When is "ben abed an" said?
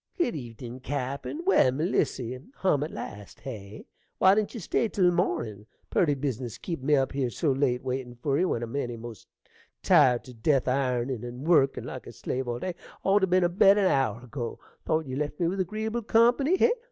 13.27-13.85